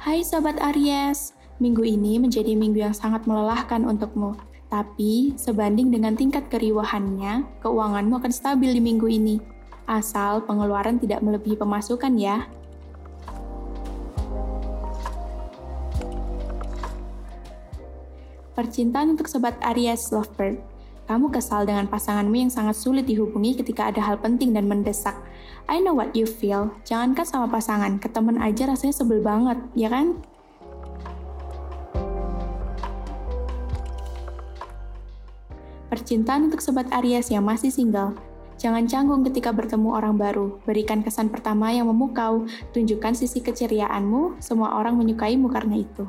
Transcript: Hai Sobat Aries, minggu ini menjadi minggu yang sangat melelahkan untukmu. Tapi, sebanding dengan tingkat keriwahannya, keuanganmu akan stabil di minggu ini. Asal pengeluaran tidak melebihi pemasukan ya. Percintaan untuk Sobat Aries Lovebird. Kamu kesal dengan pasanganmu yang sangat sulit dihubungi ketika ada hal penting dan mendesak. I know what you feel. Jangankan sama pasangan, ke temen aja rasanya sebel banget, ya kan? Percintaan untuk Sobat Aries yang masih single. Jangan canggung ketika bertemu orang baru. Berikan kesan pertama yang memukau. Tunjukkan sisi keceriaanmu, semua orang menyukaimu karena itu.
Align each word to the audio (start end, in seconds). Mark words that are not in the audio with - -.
Hai 0.00 0.24
Sobat 0.24 0.56
Aries, 0.64 1.36
minggu 1.60 1.84
ini 1.84 2.16
menjadi 2.16 2.56
minggu 2.56 2.80
yang 2.88 2.96
sangat 2.96 3.28
melelahkan 3.28 3.84
untukmu. 3.84 4.32
Tapi, 4.72 5.36
sebanding 5.36 5.92
dengan 5.92 6.16
tingkat 6.16 6.48
keriwahannya, 6.48 7.44
keuanganmu 7.60 8.16
akan 8.16 8.32
stabil 8.32 8.72
di 8.72 8.80
minggu 8.80 9.04
ini. 9.04 9.36
Asal 9.84 10.40
pengeluaran 10.48 10.96
tidak 10.96 11.20
melebihi 11.20 11.52
pemasukan 11.52 12.16
ya. 12.16 12.48
Percintaan 18.56 19.20
untuk 19.20 19.28
Sobat 19.28 19.60
Aries 19.60 20.08
Lovebird. 20.16 20.79
Kamu 21.10 21.26
kesal 21.34 21.66
dengan 21.66 21.90
pasanganmu 21.90 22.38
yang 22.38 22.54
sangat 22.54 22.78
sulit 22.78 23.02
dihubungi 23.02 23.58
ketika 23.58 23.90
ada 23.90 23.98
hal 23.98 24.22
penting 24.22 24.54
dan 24.54 24.70
mendesak. 24.70 25.18
I 25.66 25.82
know 25.82 25.90
what 25.90 26.14
you 26.14 26.22
feel. 26.22 26.70
Jangankan 26.86 27.26
sama 27.26 27.50
pasangan, 27.50 27.98
ke 27.98 28.06
temen 28.06 28.38
aja 28.38 28.70
rasanya 28.70 28.94
sebel 28.94 29.18
banget, 29.18 29.58
ya 29.74 29.90
kan? 29.90 30.22
Percintaan 35.90 36.46
untuk 36.46 36.62
Sobat 36.62 36.86
Aries 36.94 37.34
yang 37.34 37.42
masih 37.42 37.74
single. 37.74 38.14
Jangan 38.62 38.86
canggung 38.86 39.26
ketika 39.26 39.50
bertemu 39.50 39.90
orang 39.90 40.14
baru. 40.14 40.62
Berikan 40.62 41.02
kesan 41.02 41.26
pertama 41.26 41.74
yang 41.74 41.90
memukau. 41.90 42.46
Tunjukkan 42.70 43.18
sisi 43.18 43.42
keceriaanmu, 43.42 44.38
semua 44.38 44.78
orang 44.78 44.94
menyukaimu 44.94 45.50
karena 45.50 45.74
itu. 45.82 46.06